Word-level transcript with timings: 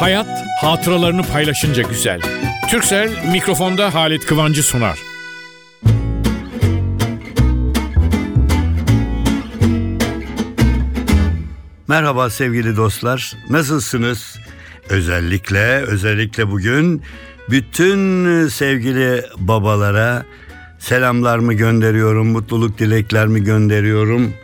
Hayat 0.00 0.28
hatıralarını 0.60 1.22
paylaşınca 1.22 1.82
güzel. 1.82 2.20
Türksel 2.70 3.30
mikrofonda 3.32 3.94
Halit 3.94 4.26
Kıvancı 4.26 4.62
sunar. 4.62 4.98
Merhaba 11.88 12.30
sevgili 12.30 12.76
dostlar. 12.76 13.36
Nasılsınız? 13.50 14.38
Özellikle 14.88 15.76
özellikle 15.76 16.50
bugün 16.50 17.02
bütün 17.50 18.48
sevgili 18.48 19.24
babalara 19.38 20.24
selamlarımı 20.78 21.54
gönderiyorum, 21.54 22.28
mutluluk 22.28 22.78
dileklerimi 22.78 23.44
gönderiyorum. 23.44 24.34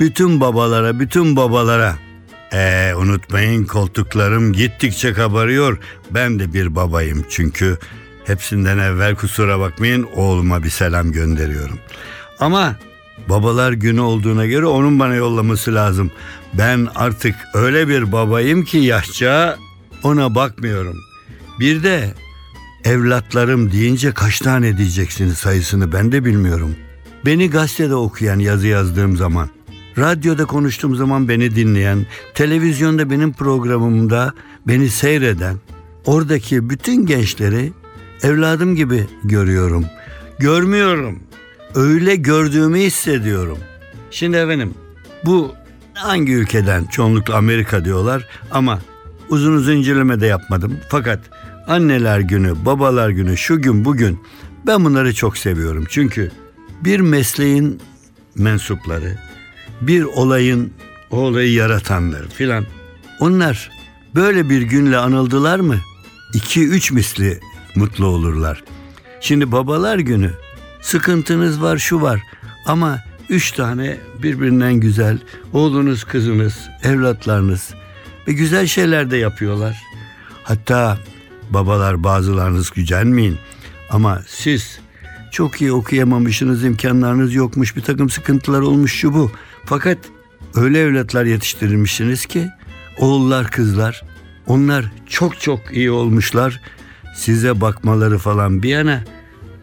Bütün 0.00 0.40
babalara, 0.40 1.00
bütün 1.00 1.36
babalara. 1.36 2.05
Ee, 2.52 2.92
unutmayın 2.96 3.64
koltuklarım 3.64 4.52
gittikçe 4.52 5.12
kabarıyor. 5.12 5.78
Ben 6.10 6.38
de 6.38 6.52
bir 6.52 6.74
babayım 6.74 7.24
çünkü 7.30 7.78
hepsinden 8.24 8.78
evvel 8.78 9.14
kusura 9.14 9.60
bakmayın 9.60 10.08
oğluma 10.14 10.62
bir 10.62 10.70
selam 10.70 11.12
gönderiyorum. 11.12 11.78
Ama 12.40 12.76
babalar 13.28 13.72
günü 13.72 14.00
olduğuna 14.00 14.46
göre 14.46 14.66
onun 14.66 14.98
bana 14.98 15.14
yollaması 15.14 15.74
lazım. 15.74 16.10
Ben 16.54 16.88
artık 16.94 17.34
öyle 17.54 17.88
bir 17.88 18.12
babayım 18.12 18.64
ki 18.64 18.78
yaşça 18.78 19.58
ona 20.02 20.34
bakmıyorum. 20.34 20.96
Bir 21.60 21.82
de 21.82 22.14
evlatlarım 22.84 23.72
deyince 23.72 24.12
kaç 24.12 24.38
tane 24.38 24.78
diyeceksiniz 24.78 25.38
sayısını 25.38 25.92
ben 25.92 26.12
de 26.12 26.24
bilmiyorum. 26.24 26.76
Beni 27.24 27.50
gazetede 27.50 27.94
okuyan 27.94 28.38
yazı 28.38 28.66
yazdığım 28.66 29.16
zaman, 29.16 29.48
radyoda 29.98 30.44
konuştuğum 30.44 30.96
zaman 30.96 31.28
beni 31.28 31.56
dinleyen, 31.56 32.06
televizyonda 32.34 33.10
benim 33.10 33.32
programımda 33.32 34.32
beni 34.68 34.88
seyreden, 34.88 35.56
oradaki 36.04 36.70
bütün 36.70 37.06
gençleri 37.06 37.72
evladım 38.22 38.76
gibi 38.76 39.06
görüyorum. 39.24 39.86
Görmüyorum. 40.38 41.18
Öyle 41.74 42.16
gördüğümü 42.16 42.78
hissediyorum. 42.78 43.58
Şimdi 44.10 44.36
efendim 44.36 44.74
bu 45.24 45.54
hangi 45.94 46.32
ülkeden 46.32 46.84
çoğunlukla 46.84 47.36
Amerika 47.36 47.84
diyorlar 47.84 48.28
ama 48.50 48.80
uzun 49.28 49.52
uzun 49.52 49.72
inceleme 49.72 50.20
de 50.20 50.26
yapmadım. 50.26 50.76
Fakat 50.88 51.20
anneler 51.66 52.20
günü, 52.20 52.64
babalar 52.64 53.10
günü, 53.10 53.36
şu 53.36 53.62
gün 53.62 53.84
bugün 53.84 54.20
ben 54.66 54.84
bunları 54.84 55.14
çok 55.14 55.38
seviyorum. 55.38 55.84
Çünkü 55.88 56.30
bir 56.84 57.00
mesleğin 57.00 57.80
mensupları, 58.34 59.18
bir 59.80 60.02
olayın 60.02 60.72
o 61.10 61.16
olayı 61.16 61.52
yaratanları 61.52 62.28
filan 62.28 62.64
onlar 63.20 63.70
böyle 64.14 64.50
bir 64.50 64.62
günle 64.62 64.96
anıldılar 64.96 65.60
mı? 65.60 65.76
iki 66.34 66.68
üç 66.68 66.92
misli 66.92 67.40
mutlu 67.74 68.06
olurlar. 68.06 68.64
Şimdi 69.20 69.52
babalar 69.52 69.98
günü 69.98 70.30
sıkıntınız 70.82 71.62
var 71.62 71.78
şu 71.78 72.02
var 72.02 72.22
ama 72.66 72.98
üç 73.28 73.52
tane 73.52 73.96
birbirinden 74.22 74.74
güzel 74.74 75.18
oğlunuz 75.52 76.04
kızınız 76.04 76.58
evlatlarınız 76.82 77.74
ve 78.28 78.32
güzel 78.32 78.66
şeyler 78.66 79.10
de 79.10 79.16
yapıyorlar. 79.16 79.82
Hatta 80.44 80.98
babalar 81.50 82.04
bazılarınız 82.04 82.70
gücenmeyin 82.70 83.38
ama 83.90 84.22
siz 84.26 84.78
çok 85.30 85.60
iyi 85.60 85.72
okuyamamışsınız 85.72 86.64
imkanlarınız 86.64 87.34
yokmuş 87.34 87.76
bir 87.76 87.82
takım 87.82 88.10
sıkıntılar 88.10 88.60
olmuş 88.60 88.94
şu 88.94 89.14
bu. 89.14 89.32
Fakat 89.66 89.98
öyle 90.54 90.80
evlatlar 90.80 91.24
yetiştirilmişsiniz 91.24 92.26
ki 92.26 92.48
oğullar 92.98 93.50
kızlar 93.50 94.02
onlar 94.46 94.84
çok 95.06 95.40
çok 95.40 95.60
iyi 95.72 95.90
olmuşlar. 95.90 96.60
Size 97.16 97.60
bakmaları 97.60 98.18
falan 98.18 98.62
bir 98.62 98.68
yana 98.68 99.04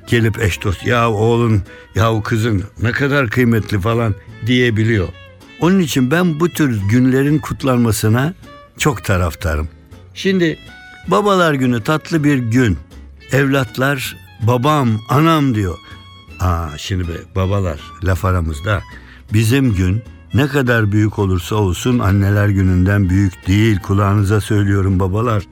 gelip 0.08 0.40
eş 0.40 0.64
dost 0.64 0.86
ya 0.86 1.12
oğlun 1.12 1.62
ya 1.96 2.22
kızın 2.24 2.64
ne 2.82 2.92
kadar 2.92 3.30
kıymetli 3.30 3.80
falan 3.80 4.16
diyebiliyor. 4.46 5.08
Onun 5.60 5.80
için 5.80 6.12
ben 6.12 6.40
bu 6.40 6.50
tür 6.50 6.82
günlerin 6.90 7.40
kutlanmasına 7.40 8.34
çok 8.78 9.04
taraftarım. 9.04 9.70
Şimdi 10.14 10.58
babalar 11.08 11.54
günü 11.54 11.84
tatlı 11.84 12.24
bir 12.24 12.38
gün. 12.38 12.78
Evlatlar 13.32 14.18
babam 14.42 15.02
anam 15.10 15.56
diyor. 15.56 15.78
Aa 16.40 16.78
şimdi 16.78 17.08
be 17.08 17.14
babalar 17.36 17.80
laf 18.04 18.26
aramızda 18.26 18.82
bizim 19.34 19.74
gün 19.74 20.04
ne 20.34 20.48
kadar 20.48 20.92
büyük 20.92 21.20
olursa 21.20 21.56
olsun 21.56 22.00
anneler 22.00 22.50
gününden 22.50 23.10
büyük 23.10 23.48
değil 23.48 23.80
kulağınıza 23.80 24.42
söylüyorum 24.42 25.00
babalar. 25.00 25.44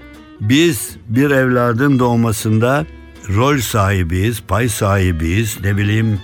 Biz 0.42 0.90
bir 1.10 1.32
evladın 1.32 2.00
doğmasında 2.00 2.86
rol 3.30 3.58
sahibiyiz, 3.58 4.44
pay 4.48 4.70
sahibiyiz, 4.70 5.58
ne 5.64 5.78
bileyim. 5.78 6.20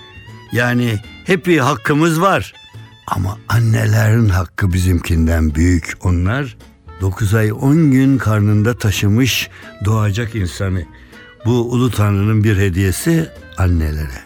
Yani 0.51 0.99
hep 1.25 1.45
bir 1.45 1.57
hakkımız 1.57 2.21
var. 2.21 2.53
Ama 3.07 3.37
annelerin 3.49 4.29
hakkı 4.29 4.73
bizimkinden 4.73 5.55
büyük. 5.55 5.93
Onlar 6.03 6.57
9 7.01 7.33
ay 7.33 7.51
10 7.51 7.91
gün 7.91 8.17
karnında 8.17 8.77
taşımış 8.77 9.49
doğacak 9.85 10.35
insanı. 10.35 10.83
Bu 11.45 11.71
ulu 11.71 11.91
tanrının 11.91 12.43
bir 12.43 12.57
hediyesi 12.57 13.29
annelere. 13.57 14.21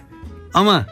Ama 0.53 0.85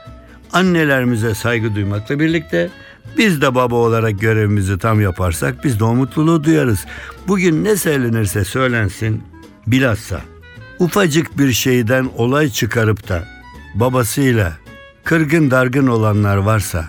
annelerimize 0.53 1.35
saygı 1.35 1.75
duymakla 1.75 2.19
birlikte 2.19 2.69
biz 3.17 3.41
de 3.41 3.55
baba 3.55 3.75
olarak 3.75 4.19
görevimizi 4.19 4.77
tam 4.77 5.01
yaparsak 5.01 5.63
biz 5.63 5.79
de 5.79 5.83
o 5.83 5.95
mutluluğu 5.95 6.43
duyarız. 6.43 6.85
Bugün 7.27 7.63
ne 7.63 7.75
söylenirse 7.75 8.45
söylensin 8.45 9.23
bilhassa 9.67 10.21
ufacık 10.79 11.37
bir 11.37 11.51
şeyden 11.51 12.09
olay 12.17 12.49
çıkarıp 12.49 13.09
da 13.09 13.23
babasıyla 13.75 14.53
kırgın 15.03 15.51
dargın 15.51 15.87
olanlar 15.87 16.37
varsa 16.37 16.85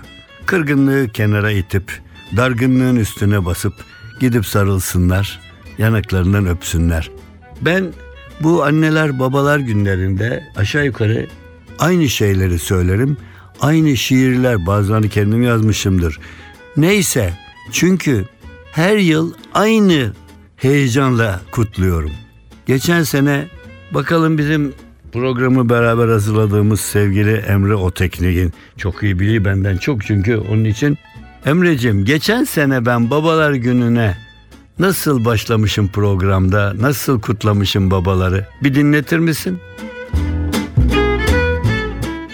kırgınlığı 0.47 1.09
kenara 1.09 1.51
itip 1.51 2.01
dargınlığın 2.37 2.97
üstüne 2.97 3.45
basıp 3.45 3.75
gidip 4.21 4.47
sarılsınlar, 4.47 5.41
yanaklarından 5.79 6.47
öpsünler. 6.47 7.11
Ben 7.61 7.93
bu 8.41 8.65
anneler 8.65 9.19
babalar 9.19 9.59
günlerinde 9.59 10.45
aşağı 10.57 10.87
yukarı 10.87 11.27
aynı 11.79 12.09
şeyleri 12.09 12.59
söylerim. 12.59 13.17
Aynı 13.61 13.97
şiirler 13.97 14.67
bazılarını 14.67 15.09
kendim 15.09 15.43
yazmışımdır. 15.43 16.19
Neyse 16.77 17.39
çünkü 17.73 18.25
her 18.73 18.97
yıl 18.97 19.33
aynı 19.55 20.13
heyecanla 20.57 21.41
kutluyorum. 21.51 22.11
Geçen 22.67 23.03
sene 23.03 23.47
bakalım 23.91 24.39
bizim 24.39 24.73
programı 25.13 25.69
beraber 25.69 26.09
hazırladığımız 26.09 26.81
sevgili 26.81 27.33
Emre 27.37 27.75
Oteknik'in 27.75 28.53
çok 28.77 29.03
iyi 29.03 29.19
biliyor 29.21 29.45
benden 29.45 29.77
çok 29.77 30.05
çünkü 30.07 30.37
onun 30.37 30.65
için 30.65 30.99
Emre'cim 31.47 32.05
geçen 32.05 32.45
sene 32.45 32.87
ben 32.87 33.11
babalar 33.11 33.53
gününe 33.53 34.17
nasıl 34.79 35.25
başlamışım 35.25 35.89
programda 35.89 36.75
nasıl 36.81 37.21
kutlamışım 37.21 37.91
babaları 37.91 38.47
bir 38.63 38.75
dinletir 38.75 39.19
misin? 39.19 39.59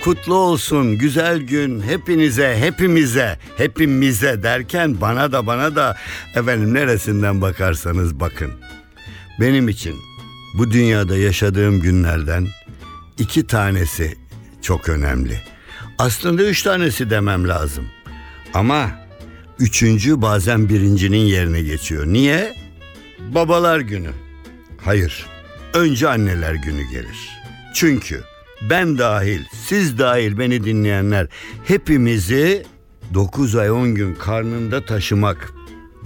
Kutlu 0.07 0.35
olsun 0.35 0.99
güzel 0.99 1.41
gün 1.41 1.81
hepinize 1.81 2.59
hepimize 2.61 3.39
hepimize 3.57 4.43
derken 4.43 5.01
bana 5.01 5.33
da 5.33 5.47
bana 5.47 5.77
da 5.77 5.97
efendim 6.35 6.75
neresinden 6.75 7.41
bakarsanız 7.41 8.21
bakın. 8.21 8.53
Benim 9.41 9.69
için 9.69 9.97
bu 10.55 10.71
dünyada 10.71 11.17
yaşadığım 11.17 11.81
günlerden 11.81 12.49
iki 13.19 13.47
tanesi 13.47 14.19
çok 14.63 14.89
önemli. 14.89 15.41
Aslında 15.99 16.43
üç 16.43 16.63
tanesi 16.63 17.11
demem 17.11 17.49
lazım. 17.49 17.87
Ama 18.55 18.91
üçüncü 19.59 20.23
bazen 20.23 20.69
birincinin 20.69 21.27
yerine 21.27 21.63
geçiyor. 21.63 22.07
Niye? 22.07 22.55
Babalar 23.19 23.81
günü. 23.81 24.11
Hayır. 24.85 25.27
Önce 25.75 26.09
anneler 26.09 26.55
günü 26.55 26.91
gelir. 26.91 27.29
Çünkü 27.75 28.25
ben 28.63 28.99
dahil, 28.99 29.41
siz 29.53 29.99
dahil 29.99 30.39
beni 30.39 30.65
dinleyenler 30.65 31.27
hepimizi 31.65 32.67
9 33.15 33.57
ay 33.57 33.71
10 33.71 33.95
gün 33.95 34.15
karnında 34.15 34.85
taşımak 34.85 35.53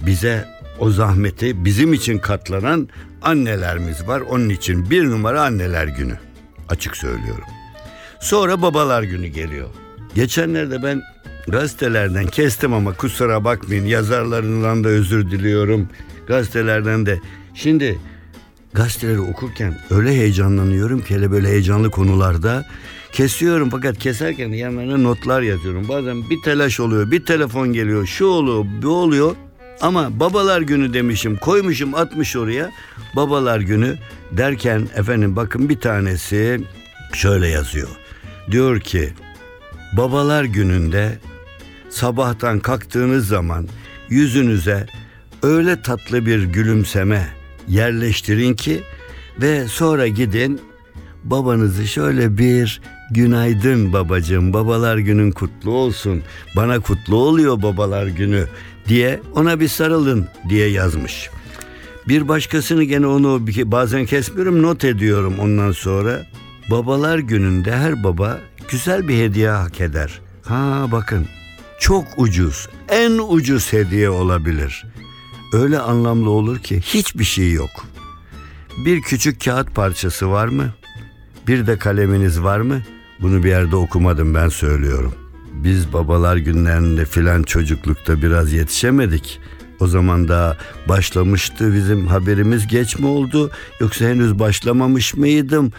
bize 0.05 0.47
o 0.79 0.89
zahmeti 0.89 1.65
bizim 1.65 1.93
için 1.93 2.19
katlanan 2.19 2.89
annelerimiz 3.21 4.07
var. 4.07 4.21
Onun 4.21 4.49
için 4.49 4.89
bir 4.89 5.03
numara 5.03 5.41
anneler 5.41 5.87
günü. 5.87 6.17
Açık 6.69 6.97
söylüyorum. 6.97 7.43
Sonra 8.19 8.61
babalar 8.61 9.03
günü 9.03 9.27
geliyor. 9.27 9.69
Geçenlerde 10.15 10.83
ben 10.83 11.01
gazetelerden 11.47 12.27
kestim 12.27 12.73
ama 12.73 12.93
kusura 12.93 13.43
bakmayın 13.43 13.85
yazarlarından 13.85 14.83
da 14.83 14.89
özür 14.89 15.31
diliyorum. 15.31 15.89
Gazetelerden 16.27 17.05
de. 17.05 17.19
Şimdi 17.53 17.99
gazeteleri 18.73 19.19
okurken 19.19 19.77
öyle 19.89 20.09
heyecanlanıyorum 20.09 21.01
ki 21.01 21.15
hele 21.15 21.31
böyle 21.31 21.47
heyecanlı 21.47 21.91
konularda 21.91 22.65
kesiyorum 23.11 23.69
fakat 23.69 23.97
keserken 23.99 24.49
yanlarına 24.49 24.97
notlar 24.97 25.41
yazıyorum. 25.41 25.89
Bazen 25.89 26.29
bir 26.29 26.41
telaş 26.41 26.79
oluyor, 26.79 27.11
bir 27.11 27.25
telefon 27.25 27.73
geliyor, 27.73 28.05
şu 28.05 28.25
oluyor, 28.25 28.65
bu 28.81 28.89
oluyor. 28.89 29.35
Ama 29.81 30.19
babalar 30.19 30.61
günü 30.61 30.93
demişim 30.93 31.37
koymuşum 31.37 31.95
atmış 31.95 32.35
oraya 32.35 32.71
babalar 33.15 33.59
günü 33.59 33.97
derken 34.31 34.87
efendim 34.95 35.35
bakın 35.35 35.69
bir 35.69 35.79
tanesi 35.79 36.61
şöyle 37.13 37.47
yazıyor. 37.47 37.89
Diyor 38.51 38.79
ki 38.79 39.13
babalar 39.97 40.43
gününde 40.43 41.17
sabahtan 41.89 42.59
kalktığınız 42.59 43.27
zaman 43.27 43.67
yüzünüze 44.09 44.87
öyle 45.43 45.81
tatlı 45.81 46.25
bir 46.25 46.43
gülümseme 46.43 47.40
yerleştirin 47.71 48.53
ki 48.53 48.83
ve 49.41 49.67
sonra 49.67 50.07
gidin 50.07 50.61
babanızı 51.23 51.87
şöyle 51.87 52.37
bir 52.37 52.81
günaydın 53.11 53.93
babacığım 53.93 54.53
babalar 54.53 54.97
günün 54.97 55.31
kutlu 55.31 55.71
olsun 55.71 56.23
bana 56.55 56.79
kutlu 56.79 57.15
oluyor 57.15 57.61
babalar 57.61 58.07
günü 58.07 58.47
diye 58.87 59.19
ona 59.35 59.59
bir 59.59 59.67
sarılın 59.67 60.27
diye 60.49 60.67
yazmış. 60.67 61.29
Bir 62.07 62.27
başkasını 62.27 62.83
gene 62.83 63.07
onu 63.07 63.47
bazen 63.47 64.05
kesmiyorum 64.05 64.61
not 64.61 64.83
ediyorum 64.83 65.35
ondan 65.39 65.71
sonra. 65.71 66.25
Babalar 66.71 67.19
gününde 67.19 67.75
her 67.75 68.03
baba 68.03 68.39
güzel 68.71 69.07
bir 69.07 69.17
hediye 69.17 69.49
hak 69.49 69.81
eder. 69.81 70.21
Ha 70.45 70.87
bakın 70.91 71.27
çok 71.79 72.03
ucuz 72.17 72.67
en 72.89 73.11
ucuz 73.29 73.73
hediye 73.73 74.09
olabilir. 74.09 74.85
Öyle 75.53 75.79
anlamlı 75.79 76.29
olur 76.29 76.59
ki 76.59 76.81
hiçbir 76.81 77.23
şey 77.23 77.51
yok. 77.51 77.69
Bir 78.85 79.01
küçük 79.01 79.45
kağıt 79.45 79.75
parçası 79.75 80.31
var 80.31 80.47
mı? 80.47 80.73
Bir 81.47 81.67
de 81.67 81.77
kaleminiz 81.77 82.43
var 82.43 82.59
mı? 82.59 82.81
Bunu 83.21 83.43
bir 83.43 83.49
yerde 83.49 83.75
okumadım 83.75 84.35
ben 84.35 84.49
söylüyorum. 84.49 85.13
Biz 85.53 85.93
babalar 85.93 86.37
günlerinde 86.37 87.05
filan 87.05 87.43
çocuklukta 87.43 88.21
biraz 88.21 88.53
yetişemedik. 88.53 89.39
O 89.79 89.87
zaman 89.87 90.27
da 90.27 90.57
başlamıştı 90.89 91.73
bizim 91.73 92.07
haberimiz 92.07 92.67
geç 92.67 92.99
mi 92.99 93.07
oldu 93.07 93.51
yoksa 93.79 94.05
henüz 94.05 94.39
başlamamış 94.39 95.13
mıydım? 95.13 95.71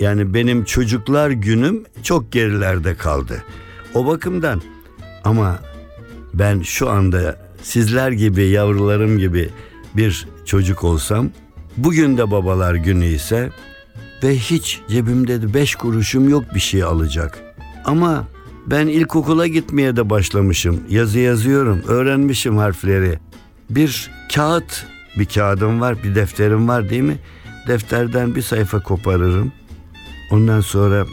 Yani 0.00 0.34
benim 0.34 0.64
çocuklar 0.64 1.30
günüm 1.30 1.84
çok 2.02 2.32
gerilerde 2.32 2.94
kaldı. 2.94 3.44
O 3.94 4.06
bakımdan 4.06 4.62
ama 5.24 5.58
ben 6.34 6.62
şu 6.62 6.90
anda 6.90 7.49
sizler 7.62 8.10
gibi 8.10 8.48
yavrularım 8.48 9.18
gibi 9.18 9.50
bir 9.96 10.28
çocuk 10.44 10.84
olsam 10.84 11.30
bugün 11.76 12.18
de 12.18 12.30
babalar 12.30 12.74
günü 12.74 13.06
ise 13.06 13.50
ve 14.22 14.36
hiç 14.36 14.80
cebimde 14.88 15.42
de 15.42 15.54
beş 15.54 15.74
kuruşum 15.74 16.28
yok 16.28 16.44
bir 16.54 16.60
şey 16.60 16.82
alacak. 16.82 17.38
Ama 17.84 18.28
ben 18.66 18.86
ilkokula 18.86 19.46
gitmeye 19.46 19.96
de 19.96 20.10
başlamışım. 20.10 20.80
Yazı 20.88 21.18
yazıyorum, 21.18 21.82
öğrenmişim 21.88 22.56
harfleri. 22.56 23.18
Bir 23.70 24.10
kağıt, 24.34 24.86
bir 25.18 25.26
kağıdım 25.26 25.80
var, 25.80 26.02
bir 26.04 26.14
defterim 26.14 26.68
var 26.68 26.90
değil 26.90 27.02
mi? 27.02 27.18
Defterden 27.68 28.34
bir 28.34 28.42
sayfa 28.42 28.82
koparırım. 28.82 29.52
Ondan 30.30 30.60
sonra 30.60 31.06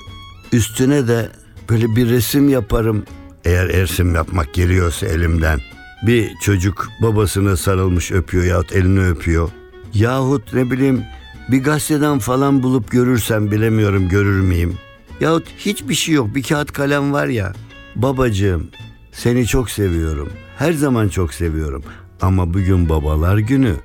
üstüne 0.54 1.08
de 1.08 1.30
böyle 1.70 1.96
bir 1.96 2.10
resim 2.10 2.50
yaparım. 2.50 3.04
Eğer 3.46 3.68
resim 3.68 4.16
yapmak 4.16 4.54
geliyorsa 4.54 5.08
elimden. 5.08 5.60
Bir 6.04 6.36
çocuk 6.42 6.90
babasına 7.02 7.58
sarılmış 7.58 8.12
öpüyor 8.12 8.44
yahut 8.44 8.72
elini 8.72 9.08
öpüyor. 9.08 9.50
Yahut 9.94 10.54
ne 10.54 10.72
bileyim 10.72 11.04
bir 11.52 11.64
gazeteden 11.64 12.20
falan 12.20 12.64
bulup 12.64 12.92
görürsem 12.92 13.52
bilemiyorum 13.52 14.10
görür 14.10 14.42
müyüm? 14.42 14.78
Yahut 15.20 15.48
hiçbir 15.58 15.94
şey 15.94 16.16
yok 16.16 16.36
bir 16.36 16.44
kağıt 16.44 16.72
kalem 16.72 17.14
var 17.14 17.28
ya. 17.28 17.54
Babacığım 17.96 18.68
seni 19.12 19.46
çok 19.46 19.70
seviyorum. 19.70 20.30
Her 20.58 20.74
zaman 20.74 21.08
çok 21.08 21.34
seviyorum. 21.34 21.84
Ama 22.22 22.54
bugün 22.54 22.90
babalar 22.90 23.38
günü. 23.38 23.76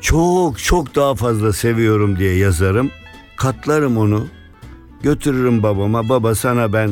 Çok 0.00 0.58
çok 0.58 0.94
daha 0.94 1.14
fazla 1.14 1.52
seviyorum 1.52 2.18
diye 2.18 2.36
yazarım. 2.36 2.90
Katlarım 3.36 3.96
onu. 3.96 4.26
Götürürüm 5.02 5.62
babama. 5.62 6.08
Baba 6.08 6.34
sana 6.34 6.72
ben 6.72 6.90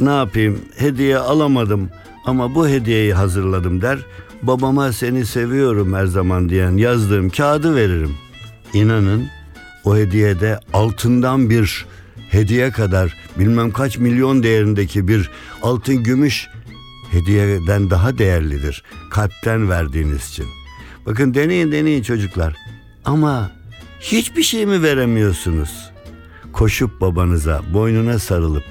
ne 0.00 0.10
yapayım 0.10 0.58
hediye 0.76 1.18
alamadım 1.18 1.90
ama 2.24 2.54
bu 2.54 2.68
hediyeyi 2.68 3.14
hazırladım 3.14 3.82
der. 3.82 3.98
Babama 4.42 4.92
seni 4.92 5.26
seviyorum 5.26 5.94
her 5.94 6.06
zaman 6.06 6.48
diyen 6.48 6.76
yazdığım 6.76 7.30
kağıdı 7.30 7.76
veririm. 7.76 8.14
İnanın 8.72 9.28
o 9.84 9.96
hediyede 9.96 10.60
altından 10.72 11.50
bir 11.50 11.86
hediye 12.30 12.70
kadar 12.70 13.16
bilmem 13.38 13.70
kaç 13.70 13.98
milyon 13.98 14.42
değerindeki 14.42 15.08
bir 15.08 15.30
altın 15.62 15.96
gümüş 15.96 16.48
hediyeden 17.10 17.90
daha 17.90 18.18
değerlidir. 18.18 18.82
Kalpten 19.10 19.70
verdiğiniz 19.70 20.28
için. 20.28 20.46
Bakın 21.06 21.34
deneyin 21.34 21.72
deneyin 21.72 22.02
çocuklar. 22.02 22.56
Ama 23.04 23.50
hiçbir 24.00 24.42
şey 24.42 24.66
mi 24.66 24.82
veremiyorsunuz? 24.82 25.90
Koşup 26.52 27.00
babanıza 27.00 27.62
boynuna 27.72 28.18
sarılıp 28.18 28.64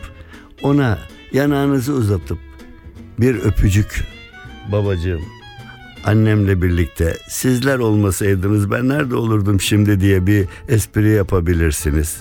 ona 0.63 0.99
yanağınızı 1.33 1.93
uzatıp 1.93 2.37
bir 3.21 3.35
öpücük 3.35 4.03
babacığım 4.71 5.21
annemle 6.05 6.61
birlikte 6.61 7.17
sizler 7.27 7.79
olmasaydınız 7.79 8.71
ben 8.71 8.89
nerede 8.89 9.15
olurdum 9.15 9.61
şimdi 9.61 10.01
diye 10.01 10.27
bir 10.27 10.45
espri 10.69 11.09
yapabilirsiniz. 11.09 12.17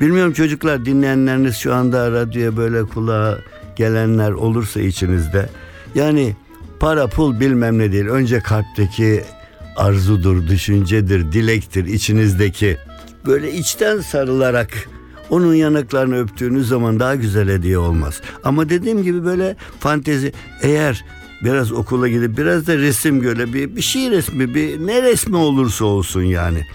Bilmiyorum 0.00 0.32
çocuklar 0.32 0.84
dinleyenleriniz 0.84 1.56
şu 1.56 1.74
anda 1.74 2.10
radyoya 2.10 2.56
böyle 2.56 2.82
kulağa 2.82 3.38
gelenler 3.76 4.30
olursa 4.30 4.80
içinizde. 4.80 5.48
Yani 5.94 6.36
para 6.80 7.06
pul 7.06 7.40
bilmem 7.40 7.78
ne 7.78 7.92
değil. 7.92 8.06
Önce 8.06 8.40
kalpteki 8.40 9.22
arzudur, 9.76 10.46
düşüncedir, 10.48 11.32
dilektir 11.32 11.84
içinizdeki. 11.84 12.76
Böyle 13.26 13.52
içten 13.52 14.00
sarılarak 14.00 14.88
onun 15.30 15.54
yanaklarını 15.54 16.18
öptüğünüz 16.18 16.68
zaman 16.68 17.00
daha 17.00 17.14
güzel 17.14 17.48
hediye 17.48 17.78
olmaz. 17.78 18.20
Ama 18.44 18.68
dediğim 18.68 19.02
gibi 19.02 19.24
böyle 19.24 19.56
fantezi 19.80 20.32
eğer 20.62 21.04
biraz 21.44 21.72
okula 21.72 22.08
gidip 22.08 22.38
biraz 22.38 22.66
da 22.66 22.76
resim 22.76 23.20
göre 23.20 23.52
bir, 23.52 23.76
bir 23.76 23.82
şey 23.82 24.10
resmi 24.10 24.54
bir 24.54 24.86
ne 24.86 25.02
resmi 25.02 25.36
olursa 25.36 25.84
olsun 25.84 26.22
yani 26.22 26.66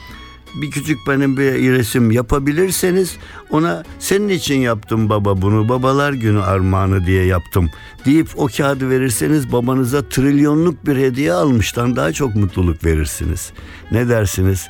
bir 0.61 0.71
küçük 0.71 0.97
benim 1.07 1.37
bir 1.37 1.71
resim 1.71 2.11
yapabilirseniz 2.11 3.17
ona 3.49 3.83
senin 3.99 4.29
için 4.29 4.55
yaptım 4.55 5.09
baba 5.09 5.41
bunu 5.41 5.69
babalar 5.69 6.13
günü 6.13 6.41
armağanı 6.41 7.05
diye 7.05 7.25
yaptım 7.25 7.69
deyip 8.05 8.29
o 8.35 8.47
kağıdı 8.57 8.89
verirseniz 8.89 9.51
babanıza 9.51 10.09
trilyonluk 10.09 10.85
bir 10.85 10.95
hediye 10.95 11.33
almıştan 11.33 11.95
daha 11.95 12.13
çok 12.13 12.35
mutluluk 12.35 12.85
verirsiniz. 12.85 13.51
Ne 13.91 14.09
dersiniz? 14.09 14.67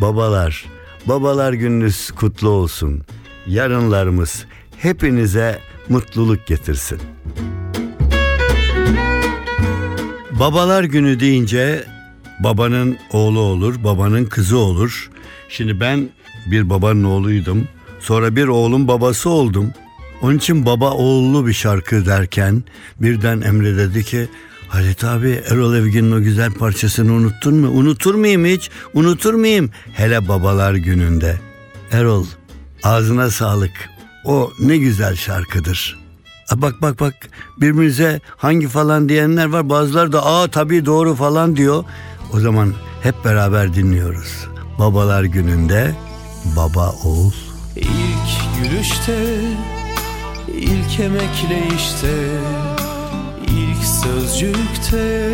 Babalar, 0.00 0.66
babalar 1.06 1.52
gününüz 1.52 2.10
kutlu 2.10 2.48
olsun. 2.48 3.02
Yarınlarımız 3.46 4.44
hepinize 4.78 5.58
mutluluk 5.88 6.46
getirsin. 6.46 6.98
Babalar 10.30 10.84
günü 10.84 11.20
deyince 11.20 11.84
babanın 12.40 12.96
oğlu 13.10 13.40
olur, 13.40 13.84
babanın 13.84 14.24
kızı 14.24 14.58
olur. 14.58 15.10
Şimdi 15.48 15.80
ben 15.80 16.08
bir 16.46 16.70
babanın 16.70 17.04
oğluydum. 17.04 17.68
Sonra 18.00 18.36
bir 18.36 18.46
oğlun 18.46 18.88
babası 18.88 19.30
oldum. 19.30 19.72
Onun 20.22 20.36
için 20.38 20.66
baba 20.66 20.90
oğullu 20.90 21.46
bir 21.46 21.52
şarkı 21.52 22.06
derken 22.06 22.62
birden 23.00 23.40
Emre 23.40 23.76
dedi 23.76 24.04
ki 24.04 24.28
Halit 24.68 25.04
abi 25.04 25.40
Erol 25.50 25.74
Evgin'in 25.74 26.12
o 26.12 26.22
güzel 26.22 26.52
parçasını 26.52 27.12
unuttun 27.12 27.54
mu? 27.54 27.68
Unutur 27.68 28.14
muyum 28.14 28.44
hiç? 28.44 28.70
Unutur 28.94 29.34
muyum? 29.34 29.70
Hele 29.92 30.28
babalar 30.28 30.74
gününde. 30.74 31.38
Erol 31.90 32.26
ağzına 32.84 33.30
sağlık. 33.30 33.90
O 34.24 34.52
ne 34.60 34.76
güzel 34.76 35.16
şarkıdır. 35.16 35.98
Bak 36.56 36.82
bak 36.82 37.00
bak 37.00 37.14
birbirimize 37.60 38.20
hangi 38.36 38.68
falan 38.68 39.08
diyenler 39.08 39.46
var. 39.46 39.68
Bazıları 39.68 40.12
da 40.12 40.26
aa 40.26 40.48
tabii 40.48 40.86
doğru 40.86 41.14
falan 41.14 41.56
diyor. 41.56 41.84
O 42.32 42.40
zaman 42.40 42.74
hep 43.02 43.24
beraber 43.24 43.74
dinliyoruz. 43.74 44.46
Babalar 44.78 45.24
gününde 45.24 45.94
baba 46.56 46.90
oğul. 47.04 47.32
İlk 47.76 48.62
gülüşte, 48.62 49.40
ilk 50.48 51.00
emekleyişte, 51.00 52.28
ilk 53.46 53.84
sözcükte, 53.84 55.32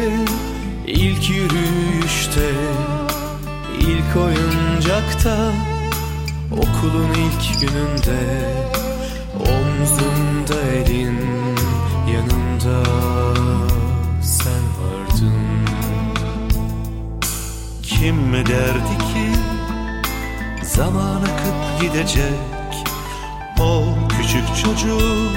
ilk 0.86 1.30
yürüyüşte, 1.30 2.50
ilk 3.80 4.16
oyuncakta, 4.16 5.52
okulun 6.52 7.14
ilk 7.14 7.60
gününde, 7.60 8.20
omzumda 9.34 10.60
elin 10.62 11.18
yanımda 12.12 12.90
sen 14.22 14.62
vardın. 14.78 15.48
Kim 17.82 18.16
mi 18.16 18.46
derdi 18.46 18.98
ki 18.98 19.38
zaman 20.62 21.16
akıp 21.16 21.80
gidecek 21.80 22.32
O 23.60 23.84
küçük 24.08 24.56
çocuk 24.64 25.32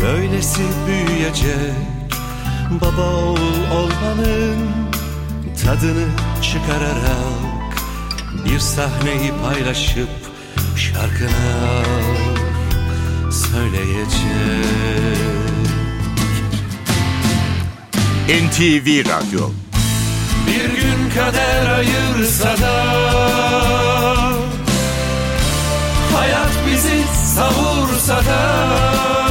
böylesi 0.00 0.62
büyüyecek 0.86 1.74
Baba 2.70 3.02
oğul 3.02 3.36
olmanın 3.72 4.68
tadını 5.64 6.06
çıkararak 6.42 7.37
bir 8.48 8.58
sahneyi 8.58 9.32
paylaşıp 9.44 10.08
şarkına 10.76 11.82
söyleyecek. 13.32 14.68
NTV 18.28 19.08
Radyo 19.08 19.50
Bir 20.46 20.80
gün 20.80 21.10
kader 21.14 21.70
ayırsa 21.70 22.56
da 22.58 22.84
Hayat 26.16 26.52
bizi 26.66 27.02
savursa 27.34 28.16
da 28.16 29.27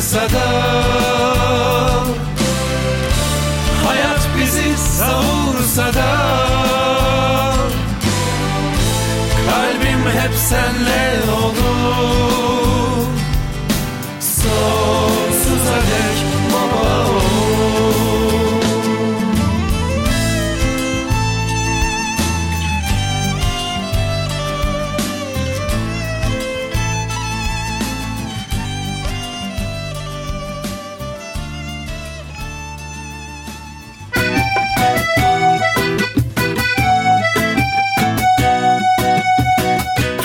ayırsa 0.00 0.30
da 0.30 0.39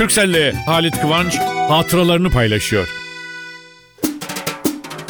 Türkcell'le 0.05 0.53
Halit 0.65 1.01
Kıvanç 1.01 1.38
hatıralarını 1.69 2.29
paylaşıyor. 2.29 2.88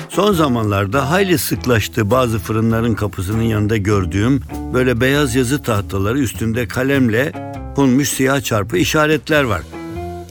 Son 0.10 0.34
zamanlarda 0.34 1.12
hayli 1.12 1.38
sıklaştı 1.38 2.12
bazı 2.12 2.40
fırınların 2.40 2.94
kapısının 2.94 3.42
yanında 3.42 3.78
gördüğüm 3.78 4.42
böyle 4.74 5.02
beyaz 5.02 5.36
yazı 5.36 5.64
tahtaları 5.64 6.20
üstünde 6.20 6.68
kalemle 6.68 7.32
konmuş 7.76 8.10
siyah 8.10 8.42
çarpı 8.42 8.78
işaretler 8.78 9.44
var. 9.44 9.62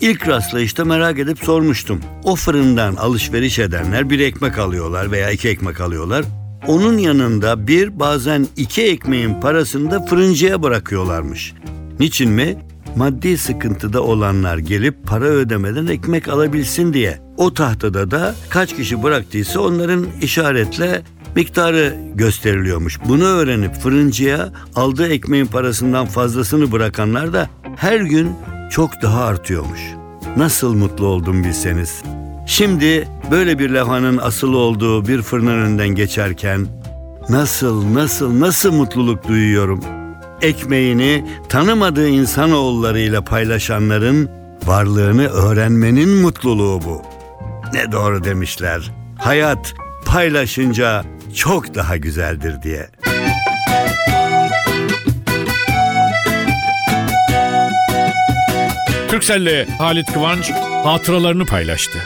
İlk 0.00 0.28
rastlayışta 0.28 0.84
merak 0.84 1.18
edip 1.18 1.38
sormuştum. 1.38 2.00
O 2.22 2.36
fırından 2.36 2.96
alışveriş 2.96 3.58
edenler 3.58 4.10
bir 4.10 4.20
ekmek 4.20 4.58
alıyorlar 4.58 5.10
veya 5.10 5.30
iki 5.30 5.48
ekmek 5.48 5.80
alıyorlar. 5.80 6.24
Onun 6.66 6.98
yanında 6.98 7.66
bir 7.66 8.00
bazen 8.00 8.46
iki 8.56 8.82
ekmeğin 8.82 9.40
parasını 9.40 9.90
da 9.90 10.06
fırıncıya 10.06 10.62
bırakıyorlarmış. 10.62 11.54
Niçin 12.00 12.30
mi? 12.30 12.56
Maddi 12.96 13.38
sıkıntıda 13.38 14.02
olanlar 14.02 14.58
gelip 14.58 15.06
para 15.06 15.24
ödemeden 15.24 15.86
ekmek 15.86 16.28
alabilsin 16.28 16.92
diye. 16.92 17.18
O 17.36 17.54
tahtada 17.54 18.10
da 18.10 18.34
kaç 18.50 18.76
kişi 18.76 19.02
bıraktıysa 19.02 19.60
onların 19.60 20.06
işaretle 20.22 21.02
miktarı 21.36 21.96
gösteriliyormuş. 22.14 22.98
Bunu 23.08 23.24
öğrenip 23.24 23.74
fırıncıya 23.74 24.52
aldığı 24.76 25.08
ekmeğin 25.08 25.46
parasından 25.46 26.06
fazlasını 26.06 26.72
bırakanlar 26.72 27.32
da 27.32 27.48
her 27.76 28.00
gün 28.00 28.32
çok 28.70 29.02
daha 29.02 29.24
artıyormuş. 29.24 29.80
Nasıl 30.36 30.74
mutlu 30.74 31.06
oldum 31.06 31.44
bilseniz. 31.44 32.02
Şimdi 32.46 33.08
böyle 33.30 33.58
bir 33.58 33.70
levhanın 33.70 34.18
asılı 34.18 34.56
olduğu 34.56 35.08
bir 35.08 35.22
fırının 35.22 35.62
önünden 35.62 35.88
geçerken 35.88 36.66
nasıl 37.28 37.94
nasıl 37.94 38.40
nasıl 38.40 38.72
mutluluk 38.72 39.28
duyuyorum. 39.28 40.03
Ekmeğini 40.44 41.24
tanımadığı 41.48 42.08
insanoğullarıyla 42.08 43.24
paylaşanların 43.24 44.30
varlığını 44.64 45.28
öğrenmenin 45.28 46.08
mutluluğu 46.08 46.80
bu. 46.84 47.02
Ne 47.74 47.92
doğru 47.92 48.24
demişler. 48.24 48.90
Hayat 49.18 49.74
paylaşınca 50.06 51.04
çok 51.34 51.74
daha 51.74 51.96
güzeldir 51.96 52.62
diye. 52.62 52.88
Türkcell'le 59.08 59.66
Halit 59.78 60.12
Kıvanç 60.12 60.50
hatıralarını 60.84 61.46
paylaştı. 61.46 61.98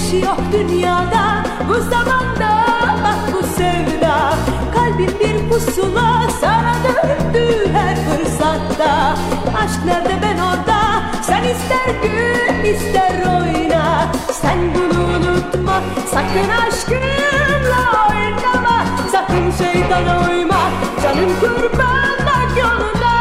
Eş 0.00 0.12
yok 0.22 0.38
dünyada 0.52 1.44
bu 1.68 1.74
zamanda 1.74 2.66
bak 3.04 3.32
bu 3.32 3.46
sevda. 3.46 4.34
Kalbim 4.74 5.10
bir 5.20 5.48
pusula 5.48 6.30
sana 6.40 6.74
döndü 6.84 7.72
her 7.72 7.96
fırsatta. 7.96 9.16
Aşk 9.64 9.84
nerede 9.84 10.18
ben 10.22 10.38
orada 10.38 11.02
sen 11.22 11.42
ister 11.44 11.94
gül 12.02 12.70
ister 12.70 13.14
oyna. 13.22 14.12
Sen 14.32 14.58
bunu 14.74 15.04
unutma 15.04 15.80
sakın 16.10 16.48
aşkınla 16.68 18.08
oynama. 18.10 18.84
Sakın 19.12 19.50
şeytana 19.64 20.28
uyma 20.28 20.70
canım 21.02 21.30
kurban 21.40 22.18
bak 22.26 22.58
yoluna 22.58 23.20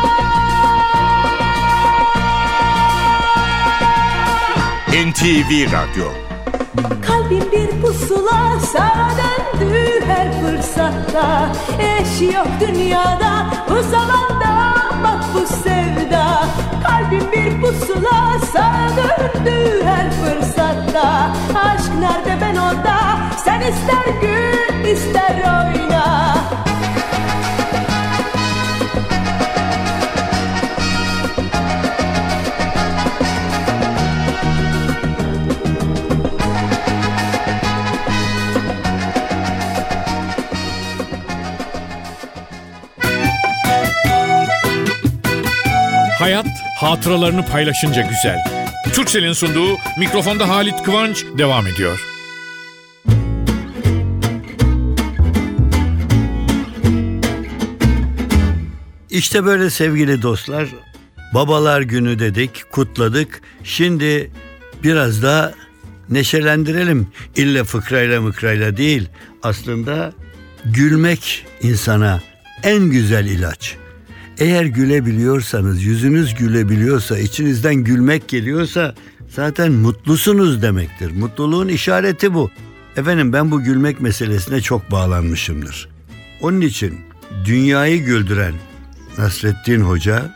NTV 5.09 5.71
Radyo 5.71 6.28
Kalbim 7.07 7.51
bir 7.51 7.81
pusula 7.81 8.59
sana 8.73 9.19
döndü 9.19 10.01
her 10.07 10.41
fırsatta. 10.41 11.51
Eş 11.79 12.21
yok 12.35 12.47
dünyada 12.59 13.45
bu 13.69 13.83
zamanda 13.83 14.75
bak 15.03 15.23
bu 15.33 15.47
sevda. 15.63 16.43
Kalbim 16.87 17.31
bir 17.31 17.61
pusula 17.61 18.39
sana 18.53 18.97
döndü 18.97 19.83
her 19.85 20.11
fırsatta. 20.11 21.31
Aşk 21.55 21.91
nerede 21.99 22.41
ben 22.41 22.55
orada 22.55 22.95
sen 23.45 23.61
ister 23.61 24.21
gül 24.21 24.91
ister 24.91 25.35
oyna 25.37 25.78
hatıralarını 46.79 47.45
paylaşınca 47.45 48.01
güzel. 48.01 48.43
Türkcell'in 48.93 49.33
sunduğu 49.33 49.77
mikrofonda 49.97 50.49
Halit 50.49 50.83
Kıvanç 50.83 51.25
devam 51.37 51.67
ediyor. 51.67 52.05
İşte 59.09 59.45
böyle 59.45 59.69
sevgili 59.69 60.21
dostlar. 60.21 60.67
Babalar 61.33 61.81
günü 61.81 62.19
dedik, 62.19 62.71
kutladık. 62.71 63.41
Şimdi 63.63 64.31
biraz 64.83 65.23
da 65.23 65.53
neşelendirelim. 66.09 67.07
İlle 67.35 67.63
fıkrayla 67.63 68.21
mıkrayla 68.21 68.77
değil. 68.77 69.09
Aslında 69.43 70.13
gülmek 70.65 71.45
insana 71.61 72.21
en 72.63 72.83
güzel 72.83 73.25
ilaç. 73.25 73.75
Eğer 74.39 74.65
gülebiliyorsanız, 74.65 75.83
yüzünüz 75.83 76.35
gülebiliyorsa, 76.35 77.17
içinizden 77.19 77.75
gülmek 77.75 78.27
geliyorsa 78.27 78.95
zaten 79.29 79.71
mutlusunuz 79.71 80.61
demektir. 80.61 81.11
Mutluluğun 81.11 81.67
işareti 81.67 82.33
bu. 82.33 82.51
Efendim 82.97 83.33
ben 83.33 83.51
bu 83.51 83.63
gülmek 83.63 84.01
meselesine 84.01 84.61
çok 84.61 84.91
bağlanmışımdır. 84.91 85.89
Onun 86.41 86.61
için 86.61 86.99
dünyayı 87.45 88.05
güldüren 88.05 88.53
Nasrettin 89.17 89.81
Hoca 89.81 90.35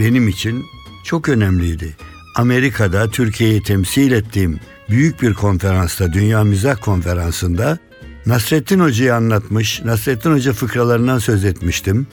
benim 0.00 0.28
için 0.28 0.64
çok 1.04 1.28
önemliydi. 1.28 1.96
Amerika'da 2.36 3.10
Türkiye'yi 3.10 3.62
temsil 3.62 4.12
ettiğim 4.12 4.60
büyük 4.90 5.22
bir 5.22 5.34
konferansta, 5.34 6.12
Dünya 6.12 6.44
Mizah 6.44 6.76
Konferansı'nda 6.80 7.78
Nasrettin 8.26 8.80
Hoca'yı 8.80 9.14
anlatmış, 9.14 9.82
Nasrettin 9.84 10.32
Hoca 10.32 10.52
fıkralarından 10.52 11.18
söz 11.18 11.44
etmiştim 11.44 12.06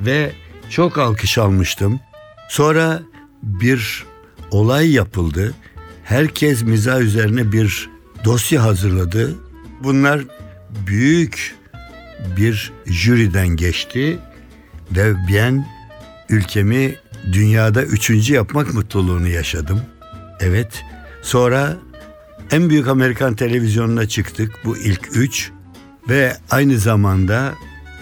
ve 0.00 0.32
çok 0.72 0.98
alkış 0.98 1.38
almıştım. 1.38 2.00
Sonra 2.48 3.02
bir 3.42 4.04
olay 4.50 4.92
yapıldı. 4.92 5.54
Herkes 6.04 6.62
mizah 6.62 7.00
üzerine 7.00 7.52
bir 7.52 7.90
dosya 8.24 8.62
hazırladı. 8.62 9.34
Bunlar 9.82 10.20
büyük 10.86 11.56
bir 12.36 12.72
jüriden 12.86 13.48
geçti 13.48 14.18
ve 14.96 15.14
ben 15.32 15.68
ülkemi 16.28 16.94
dünyada 17.32 17.82
üçüncü 17.82 18.34
yapmak 18.34 18.74
mutluluğunu 18.74 19.28
yaşadım. 19.28 19.80
Evet, 20.40 20.84
sonra 21.22 21.76
en 22.50 22.70
büyük 22.70 22.88
Amerikan 22.88 23.34
televizyonuna 23.34 24.08
çıktık 24.08 24.52
bu 24.64 24.76
ilk 24.76 25.16
üç 25.16 25.50
ve 26.08 26.36
aynı 26.50 26.78
zamanda 26.78 27.54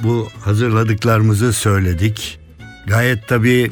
bu 0.02 0.28
hazırladıklarımızı 0.40 1.52
söyledik. 1.52 2.40
Gayet 2.86 3.28
tabii 3.28 3.70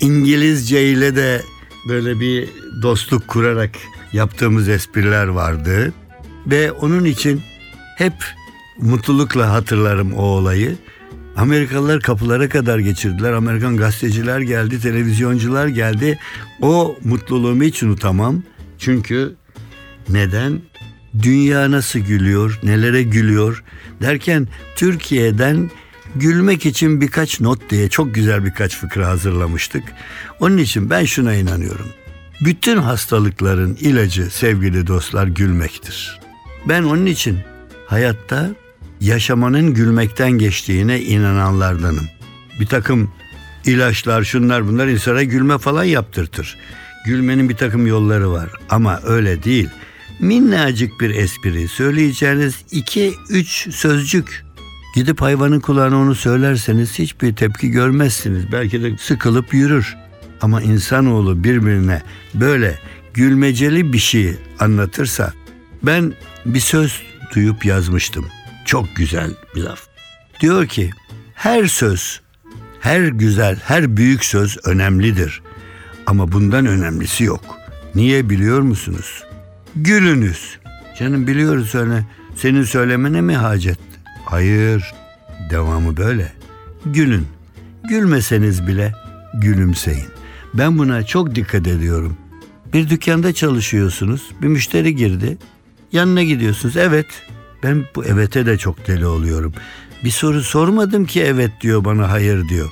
İngilizce 0.00 0.90
ile 0.90 1.16
de 1.16 1.42
böyle 1.88 2.20
bir 2.20 2.48
dostluk 2.82 3.28
kurarak 3.28 3.70
yaptığımız 4.12 4.68
espriler 4.68 5.26
vardı. 5.26 5.92
Ve 6.46 6.72
onun 6.72 7.04
için 7.04 7.42
hep 7.96 8.14
mutlulukla 8.78 9.52
hatırlarım 9.52 10.12
o 10.12 10.22
olayı. 10.22 10.76
Amerikalılar 11.36 12.00
kapılara 12.00 12.48
kadar 12.48 12.78
geçirdiler. 12.78 13.32
Amerikan 13.32 13.76
gazeteciler 13.76 14.40
geldi, 14.40 14.80
televizyoncular 14.80 15.66
geldi. 15.66 16.18
O 16.62 16.96
mutluluğumu 17.04 17.62
hiç 17.62 17.82
unutamam. 17.82 18.42
Çünkü 18.78 19.34
neden? 20.08 20.60
Dünya 21.22 21.70
nasıl 21.70 21.98
gülüyor, 21.98 22.58
nelere 22.62 23.02
gülüyor 23.02 23.64
derken 24.02 24.48
Türkiye'den 24.76 25.70
gülmek 26.16 26.66
için 26.66 27.00
birkaç 27.00 27.40
not 27.40 27.70
diye 27.70 27.88
çok 27.88 28.14
güzel 28.14 28.44
birkaç 28.44 28.76
fıkra 28.76 29.08
hazırlamıştık. 29.08 29.82
Onun 30.40 30.58
için 30.58 30.90
ben 30.90 31.04
şuna 31.04 31.34
inanıyorum. 31.34 31.88
Bütün 32.40 32.76
hastalıkların 32.76 33.74
ilacı 33.80 34.30
sevgili 34.30 34.86
dostlar 34.86 35.26
gülmektir. 35.26 36.20
Ben 36.68 36.82
onun 36.82 37.06
için 37.06 37.38
hayatta 37.86 38.50
yaşamanın 39.00 39.74
gülmekten 39.74 40.30
geçtiğine 40.30 41.00
inananlardanım. 41.00 42.08
Bir 42.60 42.66
takım 42.66 43.10
ilaçlar 43.64 44.24
şunlar 44.24 44.68
bunlar 44.68 44.88
insana 44.88 45.22
gülme 45.22 45.58
falan 45.58 45.84
yaptırtır. 45.84 46.56
Gülmenin 47.06 47.48
bir 47.48 47.56
takım 47.56 47.86
yolları 47.86 48.32
var 48.32 48.48
ama 48.70 49.00
öyle 49.04 49.42
değil. 49.42 49.68
Minnacık 50.20 51.00
bir 51.00 51.10
espri 51.10 51.68
söyleyeceğiniz 51.68 52.54
iki 52.70 53.14
üç 53.30 53.74
sözcük 53.74 54.43
Gidip 54.94 55.20
hayvanın 55.20 55.60
kulağına 55.60 55.96
onu 55.98 56.14
söylerseniz 56.14 56.98
hiçbir 56.98 57.36
tepki 57.36 57.70
görmezsiniz. 57.70 58.52
Belki 58.52 58.82
de 58.82 58.98
sıkılıp 58.98 59.54
yürür. 59.54 59.96
Ama 60.40 60.62
insanoğlu 60.62 61.44
birbirine 61.44 62.02
böyle 62.34 62.78
gülmeceli 63.14 63.92
bir 63.92 63.98
şey 63.98 64.36
anlatırsa 64.58 65.32
ben 65.82 66.12
bir 66.46 66.60
söz 66.60 67.02
duyup 67.34 67.64
yazmıştım. 67.64 68.26
Çok 68.64 68.96
güzel 68.96 69.30
bir 69.54 69.62
laf. 69.62 69.80
Diyor 70.40 70.66
ki 70.66 70.90
her 71.34 71.64
söz, 71.64 72.20
her 72.80 73.02
güzel, 73.02 73.58
her 73.64 73.96
büyük 73.96 74.24
söz 74.24 74.58
önemlidir. 74.64 75.42
Ama 76.06 76.32
bundan 76.32 76.66
önemlisi 76.66 77.24
yok. 77.24 77.58
Niye 77.94 78.30
biliyor 78.30 78.60
musunuz? 78.60 79.24
Gülünüz. 79.76 80.58
Canım 80.98 81.26
biliyoruz 81.26 81.74
öyle. 81.74 82.04
Senin 82.36 82.62
söylemene 82.62 83.20
mi 83.20 83.36
hacet? 83.36 83.78
Hayır. 84.34 84.94
Devamı 85.50 85.96
böyle. 85.96 86.32
Gülün. 86.86 87.26
Gülmeseniz 87.88 88.66
bile 88.66 88.92
gülümseyin. 89.34 90.06
Ben 90.54 90.78
buna 90.78 91.02
çok 91.02 91.34
dikkat 91.34 91.66
ediyorum. 91.66 92.16
Bir 92.72 92.90
dükkanda 92.90 93.32
çalışıyorsunuz. 93.32 94.22
Bir 94.42 94.48
müşteri 94.48 94.96
girdi. 94.96 95.38
Yanına 95.92 96.22
gidiyorsunuz. 96.22 96.76
Evet. 96.76 97.06
Ben 97.62 97.84
bu 97.94 98.04
evete 98.04 98.46
de 98.46 98.58
çok 98.58 98.86
deli 98.86 99.06
oluyorum. 99.06 99.52
Bir 100.04 100.10
soru 100.10 100.42
sormadım 100.42 101.04
ki 101.04 101.22
evet 101.22 101.50
diyor 101.60 101.84
bana 101.84 102.10
hayır 102.10 102.48
diyor. 102.48 102.70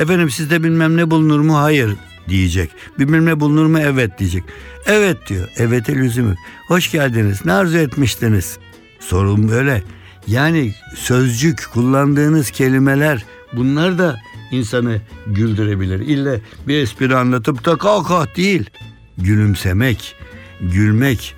Efendim 0.00 0.30
sizde 0.30 0.64
bilmem 0.64 0.96
ne 0.96 1.10
bulunur 1.10 1.40
mu? 1.40 1.58
Hayır 1.58 1.94
diyecek. 2.28 2.70
Bilmem 2.98 3.26
ne 3.26 3.40
bulunur 3.40 3.66
mu? 3.66 3.78
Evet 3.78 4.18
diyecek. 4.18 4.44
Evet 4.86 5.28
diyor. 5.28 5.48
Evete 5.56 5.94
lüzum 5.94 6.34
Hoş 6.68 6.90
geldiniz. 6.90 7.44
Ne 7.44 7.52
arzu 7.52 7.76
etmiştiniz? 7.76 8.58
Sorun 9.00 9.48
böyle. 9.48 9.82
Yani 10.26 10.74
sözcük, 10.96 11.66
kullandığınız 11.72 12.50
kelimeler 12.50 13.24
bunlar 13.52 13.98
da 13.98 14.20
insanı 14.50 15.00
güldürebilir. 15.26 16.00
İlle 16.00 16.40
bir 16.68 16.78
espri 16.78 17.16
anlatıp 17.16 17.64
da 17.64 17.78
kalk 17.78 18.36
değil. 18.36 18.70
Gülümsemek, 19.18 20.14
gülmek. 20.60 21.34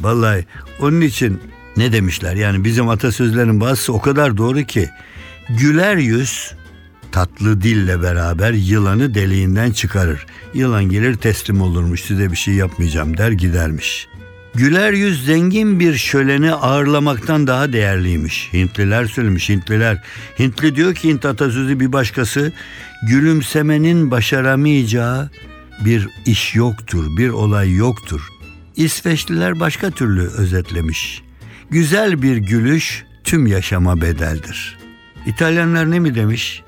Vallahi 0.00 0.46
onun 0.80 1.00
için 1.00 1.40
ne 1.76 1.92
demişler? 1.92 2.36
Yani 2.36 2.64
bizim 2.64 2.88
atasözlerin 2.88 3.60
bazısı 3.60 3.92
o 3.92 4.00
kadar 4.00 4.36
doğru 4.36 4.62
ki 4.62 4.88
güler 5.48 5.96
yüz 5.96 6.54
tatlı 7.12 7.62
dille 7.62 8.02
beraber 8.02 8.52
yılanı 8.52 9.14
deliğinden 9.14 9.70
çıkarır. 9.70 10.26
Yılan 10.54 10.84
gelir 10.84 11.14
teslim 11.14 11.62
olurmuş 11.62 12.00
size 12.00 12.30
bir 12.30 12.36
şey 12.36 12.54
yapmayacağım 12.54 13.16
der 13.16 13.30
gidermiş. 13.30 14.08
Güler 14.54 14.92
yüz 14.92 15.26
zengin 15.26 15.80
bir 15.80 15.94
şöleni 15.94 16.52
ağırlamaktan 16.52 17.46
daha 17.46 17.72
değerliymiş. 17.72 18.48
Hintliler 18.52 19.04
söylemiş 19.04 19.48
Hintliler. 19.48 20.02
Hintli 20.38 20.76
diyor 20.76 20.94
ki 20.94 21.08
Hint 21.08 21.24
atasözü 21.24 21.80
bir 21.80 21.92
başkası 21.92 22.52
gülümsemenin 23.08 24.10
başaramayacağı 24.10 25.30
bir 25.84 26.08
iş 26.26 26.54
yoktur, 26.54 27.16
bir 27.16 27.28
olay 27.28 27.74
yoktur. 27.74 28.28
İsveçliler 28.76 29.60
başka 29.60 29.90
türlü 29.90 30.22
özetlemiş. 30.22 31.22
Güzel 31.70 32.22
bir 32.22 32.36
gülüş 32.36 33.04
tüm 33.24 33.46
yaşama 33.46 34.00
bedeldir. 34.00 34.78
İtalyanlar 35.26 35.90
ne 35.90 35.98
mi 36.00 36.14
demiş? 36.14 36.62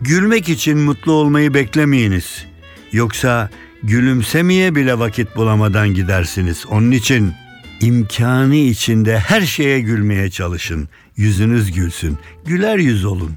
Gülmek 0.00 0.48
için 0.48 0.78
mutlu 0.78 1.12
olmayı 1.12 1.54
beklemeyiniz. 1.54 2.46
Yoksa 2.92 3.50
gülümsemeye 3.84 4.74
bile 4.74 4.98
vakit 4.98 5.36
bulamadan 5.36 5.88
gidersiniz. 5.88 6.66
Onun 6.66 6.90
için 6.90 7.32
imkanı 7.80 8.56
içinde 8.56 9.18
her 9.18 9.40
şeye 9.40 9.80
gülmeye 9.80 10.30
çalışın. 10.30 10.88
Yüzünüz 11.16 11.72
gülsün. 11.72 12.18
Güler 12.46 12.78
yüz 12.78 13.04
olun. 13.04 13.32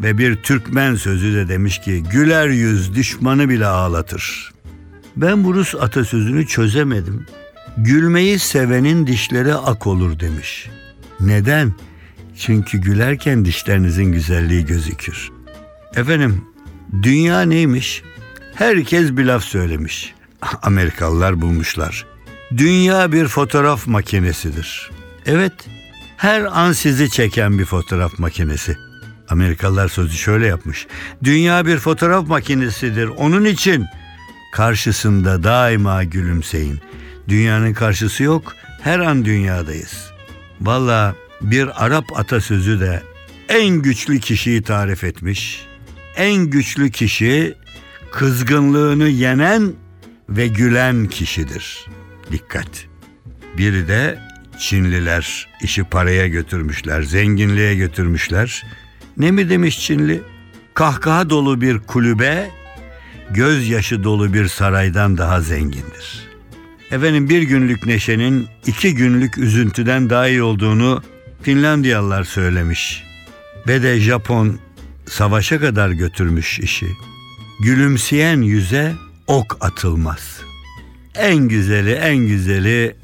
Ve 0.00 0.18
bir 0.18 0.36
Türkmen 0.36 0.94
sözü 0.94 1.34
de 1.34 1.48
demiş 1.48 1.80
ki 1.80 2.02
güler 2.12 2.48
yüz 2.48 2.94
düşmanı 2.94 3.48
bile 3.48 3.66
ağlatır. 3.66 4.52
Ben 5.16 5.44
bu 5.44 5.54
Rus 5.54 5.74
atasözünü 5.74 6.46
çözemedim. 6.46 7.26
Gülmeyi 7.76 8.38
sevenin 8.38 9.06
dişleri 9.06 9.54
ak 9.54 9.86
olur 9.86 10.20
demiş. 10.20 10.68
Neden? 11.20 11.74
Çünkü 12.38 12.78
gülerken 12.78 13.44
dişlerinizin 13.44 14.12
güzelliği 14.12 14.66
gözükür. 14.66 15.30
Efendim, 15.96 16.44
dünya 17.02 17.42
neymiş? 17.42 18.02
Herkes 18.56 19.16
bir 19.16 19.24
laf 19.24 19.44
söylemiş. 19.44 20.14
Amerikalılar 20.62 21.40
bulmuşlar. 21.40 22.06
Dünya 22.56 23.12
bir 23.12 23.28
fotoğraf 23.28 23.86
makinesidir. 23.86 24.90
Evet, 25.26 25.52
her 26.16 26.40
an 26.40 26.72
sizi 26.72 27.10
çeken 27.10 27.58
bir 27.58 27.64
fotoğraf 27.64 28.18
makinesi. 28.18 28.76
Amerikalılar 29.28 29.88
sözü 29.88 30.16
şöyle 30.16 30.46
yapmış. 30.46 30.86
Dünya 31.24 31.66
bir 31.66 31.78
fotoğraf 31.78 32.28
makinesidir. 32.28 33.06
Onun 33.06 33.44
için 33.44 33.86
karşısında 34.52 35.44
daima 35.44 36.04
gülümseyin. 36.04 36.80
Dünyanın 37.28 37.74
karşısı 37.74 38.22
yok. 38.22 38.54
Her 38.82 38.98
an 38.98 39.24
dünyadayız. 39.24 40.10
Valla 40.60 41.14
bir 41.40 41.84
Arap 41.84 42.18
atasözü 42.18 42.80
de 42.80 43.02
en 43.48 43.68
güçlü 43.68 44.20
kişiyi 44.20 44.62
tarif 44.62 45.04
etmiş. 45.04 45.66
En 46.16 46.36
güçlü 46.36 46.90
kişi 46.90 47.54
kızgınlığını 48.12 49.08
yenen 49.08 49.72
ve 50.28 50.48
gülen 50.48 51.06
kişidir. 51.06 51.86
Dikkat. 52.32 52.86
Biri 53.58 53.88
de 53.88 54.18
Çinliler 54.58 55.48
işi 55.62 55.84
paraya 55.84 56.26
götürmüşler, 56.26 57.02
zenginliğe 57.02 57.74
götürmüşler. 57.74 58.66
Ne 59.16 59.30
mi 59.30 59.50
demiş 59.50 59.86
Çinli? 59.86 60.22
Kahkaha 60.74 61.30
dolu 61.30 61.60
bir 61.60 61.78
kulübe, 61.78 62.50
gözyaşı 63.30 64.04
dolu 64.04 64.34
bir 64.34 64.48
saraydan 64.48 65.18
daha 65.18 65.40
zengindir. 65.40 66.26
Efendim 66.90 67.28
bir 67.28 67.42
günlük 67.42 67.86
neşenin 67.86 68.46
iki 68.66 68.94
günlük 68.94 69.38
üzüntüden 69.38 70.10
daha 70.10 70.28
iyi 70.28 70.42
olduğunu 70.42 71.02
Finlandiyalılar 71.42 72.24
söylemiş. 72.24 73.04
Ve 73.68 73.82
de 73.82 74.00
Japon 74.00 74.58
savaşa 75.06 75.60
kadar 75.60 75.90
götürmüş 75.90 76.58
işi. 76.58 76.86
Gülümseyen 77.60 78.40
yüze 78.40 78.94
ok 79.26 79.56
atılmaz. 79.60 80.40
En 81.14 81.36
güzeli 81.36 81.92
en 81.92 82.16
güzeli 82.16 82.96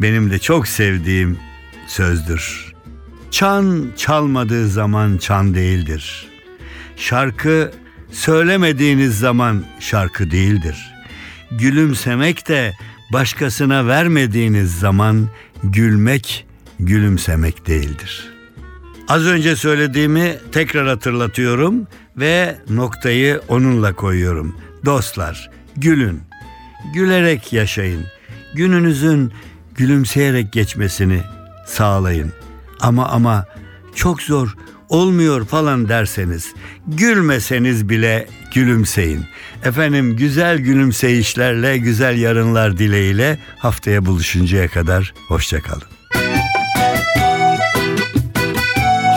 benim 0.00 0.30
de 0.30 0.38
çok 0.38 0.68
sevdiğim 0.68 1.38
sözdür. 1.86 2.72
Çan 3.30 3.92
çalmadığı 3.96 4.68
zaman 4.68 5.18
çan 5.18 5.54
değildir. 5.54 6.26
Şarkı 6.96 7.72
söylemediğiniz 8.12 9.18
zaman 9.18 9.64
şarkı 9.80 10.30
değildir. 10.30 10.92
Gülümsemek 11.50 12.48
de 12.48 12.72
başkasına 13.12 13.86
vermediğiniz 13.86 14.78
zaman 14.78 15.28
gülmek 15.64 16.46
gülümsemek 16.80 17.66
değildir. 17.66 18.39
Az 19.10 19.26
önce 19.26 19.56
söylediğimi 19.56 20.36
tekrar 20.52 20.86
hatırlatıyorum 20.86 21.86
ve 22.16 22.56
noktayı 22.68 23.40
onunla 23.48 23.92
koyuyorum. 23.92 24.56
Dostlar, 24.84 25.50
gülün. 25.76 26.20
Gülerek 26.94 27.52
yaşayın. 27.52 28.04
Gününüzün 28.54 29.32
gülümseyerek 29.74 30.52
geçmesini 30.52 31.20
sağlayın. 31.66 32.32
Ama 32.80 33.08
ama 33.08 33.46
çok 33.94 34.22
zor 34.22 34.54
olmuyor 34.88 35.46
falan 35.46 35.88
derseniz 35.88 36.54
gülmeseniz 36.86 37.88
bile 37.88 38.28
gülümseyin. 38.54 39.24
Efendim 39.64 40.16
güzel 40.16 40.58
gülümseyişlerle 40.58 41.78
güzel 41.78 42.18
yarınlar 42.18 42.78
dileğiyle 42.78 43.38
haftaya 43.58 44.06
buluşuncaya 44.06 44.68
kadar 44.68 45.14
hoşçakalın. 45.28 45.99